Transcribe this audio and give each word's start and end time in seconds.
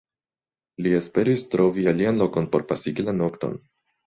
Li 0.85 0.93
esperis 0.99 1.43
trovi 1.57 1.85
alian 1.93 2.19
lokon 2.23 2.49
por 2.57 2.67
pasigi 2.73 3.07
la 3.13 3.17
nokton. 3.21 3.57